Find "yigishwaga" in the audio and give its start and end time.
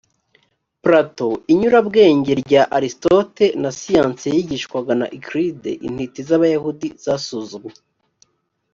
4.35-4.93